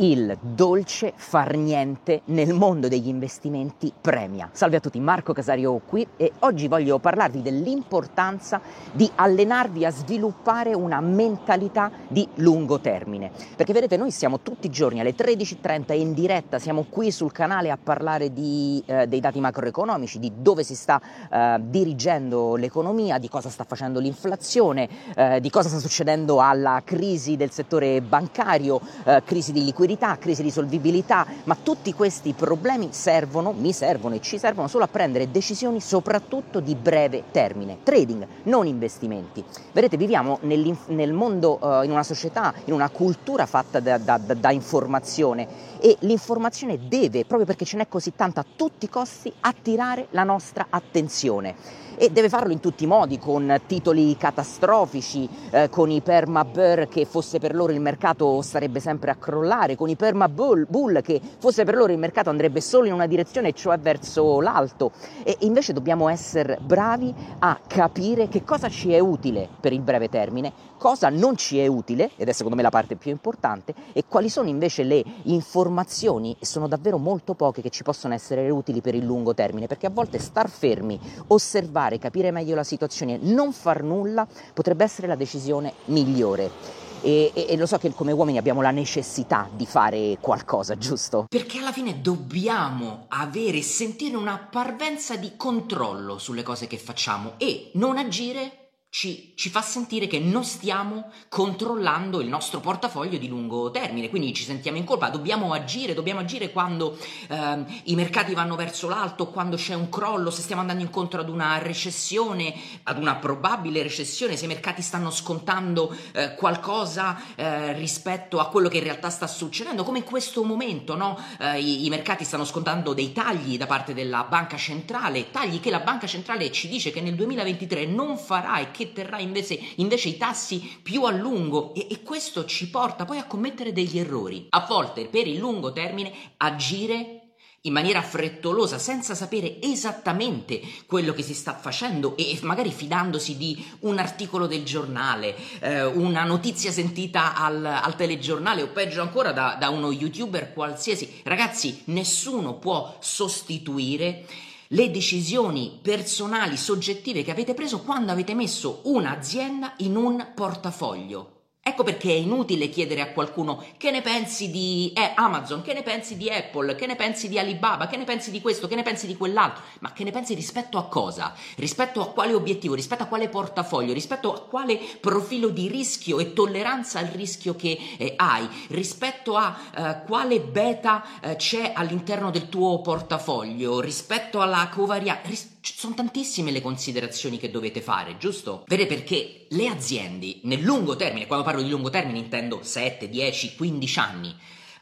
[0.00, 4.48] il dolce far niente nel mondo degli investimenti premia.
[4.52, 8.60] Salve a tutti, Marco Casario qui e oggi voglio parlarvi dell'importanza
[8.92, 13.30] di allenarvi a sviluppare una mentalità di lungo termine.
[13.54, 17.70] Perché vedete, noi siamo tutti i giorni alle 13.30 in diretta, siamo qui sul canale
[17.70, 23.28] a parlare di, eh, dei dati macroeconomici, di dove si sta eh, dirigendo l'economia, di
[23.28, 29.22] cosa sta facendo l'inflazione, eh, di cosa sta succedendo alla crisi del settore bancario, eh,
[29.24, 34.20] crisi di liquidità liquidità, crisi di solvibilità, ma tutti questi problemi servono, mi servono e
[34.20, 39.44] ci servono solo a prendere decisioni soprattutto di breve termine, trading, non investimenti.
[39.72, 44.34] Vedete, viviamo nel mondo, uh, in una società, in una cultura fatta da, da, da,
[44.34, 45.68] da informazione.
[45.80, 50.24] E l'informazione deve, proprio perché ce n'è così tanta, a tutti i costi attirare la
[50.24, 51.78] nostra attenzione.
[51.96, 56.88] E deve farlo in tutti i modi, con titoli catastrofici, eh, con i perma bear
[56.88, 61.18] che fosse per loro il mercato starebbe sempre a crollare, con i perma bull, che
[61.38, 64.92] fosse per loro il mercato andrebbe solo in una direzione, cioè verso l'alto.
[65.22, 70.10] E invece dobbiamo essere bravi a capire che cosa ci è utile per il breve
[70.10, 74.04] termine, cosa non ci è utile, ed è secondo me la parte più importante, e
[74.06, 78.82] quali sono invece le informazioni, e sono davvero molto poche, che ci possono essere utili
[78.82, 83.52] per il lungo termine, perché a volte star fermi, osservare, capire meglio la situazione, non
[83.52, 86.88] far nulla potrebbe essere la decisione migliore.
[87.02, 91.26] E, e, e, lo so che come uomini abbiamo la necessità di fare qualcosa, giusto?
[91.28, 97.32] Perché alla fine dobbiamo avere e sentire una parvenza di controllo sulle cose che facciamo
[97.38, 98.59] e non agire
[98.90, 104.34] ci, ci, fa sentire che non stiamo controllando il nostro portafoglio di lungo termine, quindi
[104.34, 109.28] ci sentiamo in colpa, dobbiamo agire, dobbiamo agire quando eh, i mercati vanno verso l'alto,
[109.28, 112.52] quando c'è un crollo, se stiamo andando incontro ad una recessione,
[112.82, 118.68] ad una probabile recessione, se i mercati stanno scontando eh, qualcosa eh, rispetto a quello
[118.68, 121.16] che in realtà sta succedendo, come in questo momento no?
[121.38, 125.70] Eh, i, i mercati stanno scontando dei tagli da parte della banca centrale, tagli che
[125.70, 130.08] la banca centrale ci dice che nel 2023 non farà e che terrà invece, invece
[130.08, 134.46] i tassi più a lungo e, e questo ci porta poi a commettere degli errori.
[134.50, 137.16] A volte per il lungo termine agire
[137.64, 143.62] in maniera frettolosa, senza sapere esattamente quello che si sta facendo e magari fidandosi di
[143.80, 149.58] un articolo del giornale, eh, una notizia sentita al, al, telegiornale o peggio ancora da,
[149.60, 151.20] da uno youtuber qualsiasi.
[151.22, 154.24] Ragazzi, nessuno può sostituire
[154.72, 161.39] le decisioni personali, soggettive che avete preso quando avete messo un'azienda in un portafoglio.
[161.70, 165.84] Ecco perché è inutile chiedere a qualcuno che ne pensi di eh, Amazon, che ne
[165.84, 168.82] pensi di Apple, che ne pensi di Alibaba, che ne pensi di questo, che ne
[168.82, 171.32] pensi di quell'altro, ma che ne pensi rispetto a cosa?
[171.54, 176.32] Rispetto a quale obiettivo, rispetto a quale portafoglio, rispetto a quale profilo di rischio e
[176.32, 182.48] tolleranza al rischio che eh, hai, rispetto a eh, quale beta eh, c'è all'interno del
[182.48, 185.28] tuo portafoglio, rispetto alla covarianza.
[185.28, 188.64] Ris- sono tantissime le considerazioni che dovete fare, giusto?
[188.66, 193.56] Vede perché le aziende nel lungo termine, quando parlo di lungo termine intendo 7, 10,
[193.56, 194.34] 15 anni,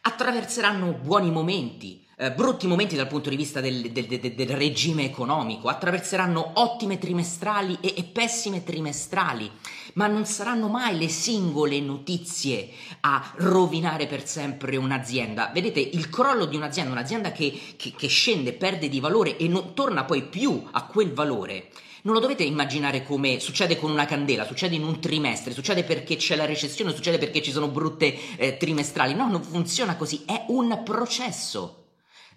[0.02, 5.04] attraverseranno buoni momenti, eh, brutti momenti dal punto di vista del, del, del, del regime
[5.04, 9.50] economico, attraverseranno ottime trimestrali e, e, pessime trimestrali,
[9.98, 12.70] ma non saranno mai le singole notizie
[13.00, 15.50] a rovinare per sempre un'azienda.
[15.52, 19.74] Vedete, il crollo di un'azienda, un'azienda che, che, che scende, perde di valore e non
[19.74, 21.70] torna poi più a quel valore,
[22.02, 26.14] non lo dovete immaginare come succede con una candela, succede in un trimestre, succede perché
[26.14, 29.14] c'è la recessione, succede perché ci sono brutte eh, trimestrali.
[29.14, 31.77] No, non funziona così, è un processo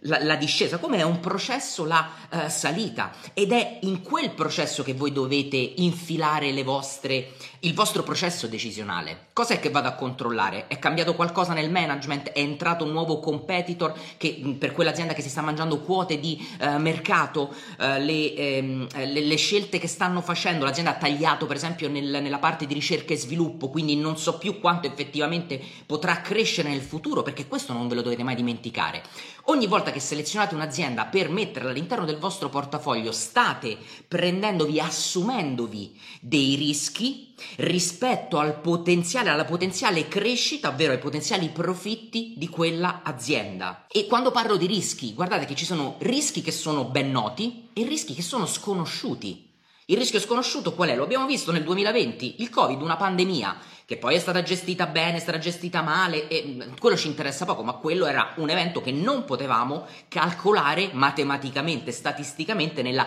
[0.01, 4.83] la, la discesa, come è un processo la uh, salita ed è in quel processo
[4.83, 9.27] che voi dovete infilare vostre, il vostro processo decisionale.
[9.33, 10.67] Cos'è che vado a controllare?
[10.67, 12.29] È cambiato qualcosa nel management?
[12.29, 16.77] È entrato un nuovo competitor che, per quell'azienda che si sta mangiando quote di uh,
[16.77, 17.53] mercato?
[17.77, 20.65] Uh, le, ehm, le, le, scelte che stanno facendo?
[20.65, 24.37] L'azienda ha tagliato per esempio nel, nella parte di ricerca e sviluppo, quindi non so
[24.37, 29.03] più quanto effettivamente potrà crescere nel futuro perché questo non ve lo dovete mai dimenticare.
[29.45, 33.77] Ogni volta che selezionate un'azienda per metterla all'interno del vostro portafoglio, state
[34.07, 42.47] prendendovi, assumendovi dei rischi rispetto al potenziale, alla potenziale crescita, ovvero ai potenziali profitti di
[42.47, 43.85] quella azienda.
[43.87, 47.83] E quando parlo di rischi, guardate che ci sono rischi che sono ben noti e
[47.83, 49.49] rischi che sono sconosciuti.
[49.85, 50.95] Il rischio sconosciuto qual è?
[50.95, 55.17] Lo abbiamo visto nel 2020, il Covid, una pandemia che poi è stata gestita bene,
[55.17, 58.79] è stata gestita male e mm, quello ci interessa poco, ma quello era un evento
[58.79, 63.05] che non potevamo calcolare matematicamente, statisticamente nella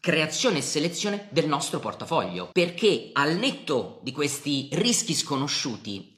[0.00, 6.17] creazione e selezione del nostro portafoglio, perché al netto di questi rischi sconosciuti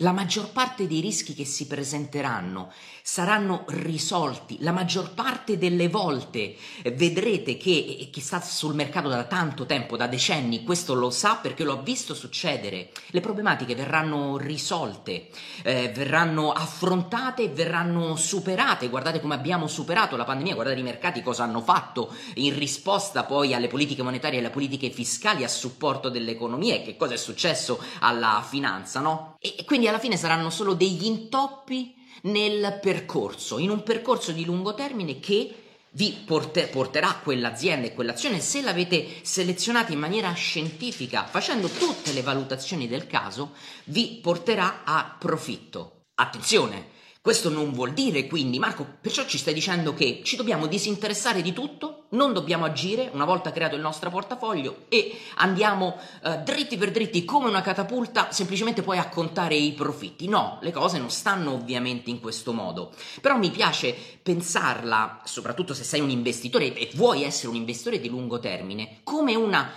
[0.00, 4.58] la maggior parte dei rischi che si presenteranno saranno risolti.
[4.60, 9.96] La maggior parte delle volte eh, vedrete che chi sta sul mercato da tanto tempo,
[9.96, 12.90] da decenni, questo lo sa perché lo ha visto succedere.
[13.08, 15.28] Le problematiche verranno risolte,
[15.62, 18.88] eh, verranno affrontate verranno superate.
[18.88, 23.54] Guardate come abbiamo superato la pandemia, guardate i mercati cosa hanno fatto in risposta poi
[23.54, 27.82] alle politiche monetarie e alle politiche fiscali a supporto dell'economia e che cosa è successo
[28.00, 29.36] alla finanza, no?
[29.42, 31.94] E quindi alla fine saranno solo degli intoppi
[32.24, 35.54] nel percorso, in un percorso di lungo termine che
[35.92, 42.20] vi porter- porterà quell'azienda e quell'azione se l'avete selezionata in maniera scientifica, facendo tutte le
[42.20, 43.52] valutazioni del caso,
[43.84, 46.02] vi porterà a profitto.
[46.16, 46.88] Attenzione,
[47.22, 51.54] questo non vuol dire quindi, Marco, perciò ci stai dicendo che ci dobbiamo disinteressare di
[51.54, 56.90] tutto, non dobbiamo agire una volta creato il nostro portafoglio e andiamo eh, dritti per
[56.90, 60.28] dritti come una catapulta semplicemente poi a contare i profitti.
[60.28, 65.84] No, le cose non stanno ovviamente in questo modo, però mi piace pensarla, soprattutto se
[65.84, 69.70] sei un investitore e vuoi essere un investitore di lungo termine, come una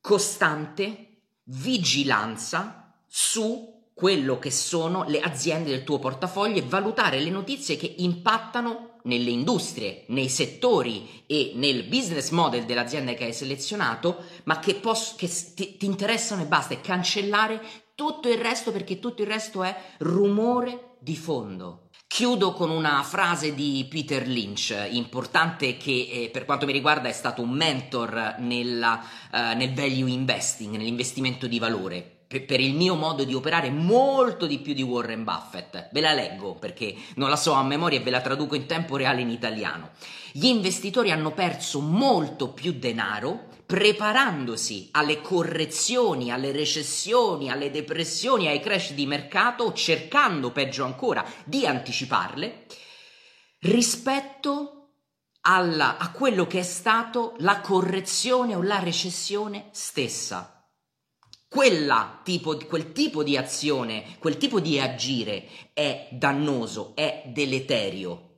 [0.00, 1.06] costante
[1.44, 7.96] vigilanza su quello che sono le aziende del tuo portafoglio e valutare le notizie che
[7.98, 14.76] impattano nelle industrie, nei settori e nel business model dell'azienda che hai selezionato, ma che,
[14.76, 17.60] poss- che ti, ti interessano e basta, e cancellare
[17.94, 21.90] tutto il resto perché tutto il resto è rumore di fondo.
[22.06, 27.12] Chiudo con una frase di Peter Lynch, importante che eh, per quanto mi riguarda è
[27.12, 28.98] stato un mentor nella,
[29.30, 34.60] uh, nel value investing, nell'investimento di valore per il mio modo di operare molto di
[34.60, 35.88] più di Warren Buffett.
[35.90, 38.96] Ve la leggo perché non la so a memoria e ve la traduco in tempo
[38.96, 39.90] reale in italiano.
[40.30, 48.60] Gli investitori hanno perso molto più denaro preparandosi alle correzioni, alle recessioni, alle depressioni, ai
[48.60, 52.66] crash di mercato, cercando peggio ancora di anticiparle,
[53.60, 54.90] rispetto
[55.42, 60.59] alla, a quello che è stato la correzione o la recessione stessa
[62.22, 68.29] tipo, quel tipo di azione, quel tipo di agire è dannoso, è deleterio.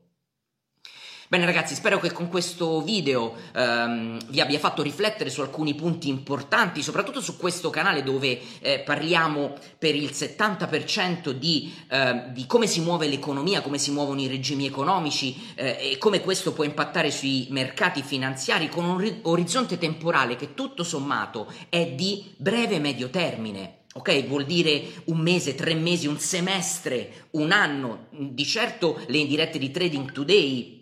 [1.32, 6.10] Bene ragazzi, spero che con questo video ehm, vi abbia fatto riflettere su alcuni punti
[6.10, 12.66] importanti, soprattutto su questo canale dove eh, parliamo per il 70% di, eh, di, come
[12.66, 17.10] si muove l'economia, come si muovono i regimi economici eh, e come questo può impattare
[17.10, 22.80] sui mercati finanziari con un ri- orizzonte temporale che tutto sommato è di breve e
[22.80, 23.84] medio termine.
[23.94, 28.08] Ok, vuol dire un mese, tre mesi, un semestre, un anno.
[28.10, 30.80] Di certo le indirette di Trading Today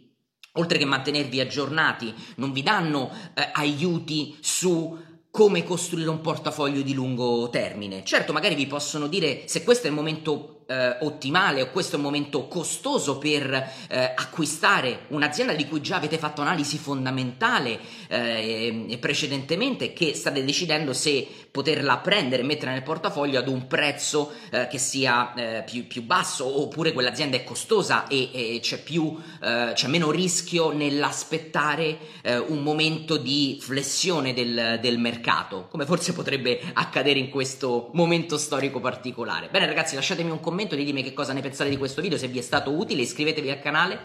[0.61, 4.97] oltre che mantenervi aggiornati, non vi danno eh, aiuti su
[5.31, 8.05] come costruire un portafoglio di lungo termine.
[8.05, 11.99] Certo, magari vi possono dire se questo è il momento eh, ottimale o questo è
[11.99, 13.53] un momento costoso per
[13.89, 20.93] eh, acquistare un'azienda di cui già avete fatto analisi fondamentale eh, precedentemente che state decidendo
[20.93, 25.89] se poterla prendere e mettere nel portafoglio ad un prezzo eh, che sia eh, più,
[25.89, 32.19] più, basso oppure quell'azienda è costosa e, e c'è, più, eh, c'è meno rischio nell'aspettare
[32.23, 38.79] un momento di flessione del, del mercato come forse potrebbe accadere in questo momento storico
[38.79, 39.49] particolare.
[39.49, 42.29] Bene ragazzi lasciatemi un commento commento, ditemi che cosa ne pensate di questo video, se
[42.29, 44.01] vi è stato utile, iscrivetevi al canale.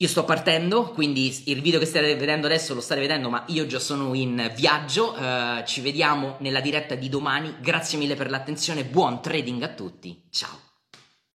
[0.00, 3.66] Io sto partendo, quindi il video che state vedendo adesso lo state vedendo, ma io
[3.66, 5.12] già sono in viaggio.
[5.12, 7.56] Uh, ci vediamo nella diretta di domani.
[7.60, 10.22] Grazie mille per l'attenzione, buon trading a tutti.
[10.30, 10.67] Ciao.